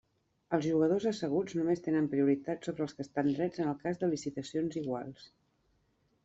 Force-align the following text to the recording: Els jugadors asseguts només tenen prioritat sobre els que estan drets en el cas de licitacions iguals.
Els 0.57 0.63
jugadors 0.67 1.03
asseguts 1.09 1.53
només 1.59 1.83
tenen 1.87 2.07
prioritat 2.13 2.69
sobre 2.69 2.85
els 2.87 2.97
que 3.01 3.05
estan 3.09 3.29
drets 3.37 3.63
en 3.65 3.69
el 3.73 3.77
cas 3.85 4.01
de 4.05 4.11
licitacions 4.15 4.81
iguals. 4.83 5.29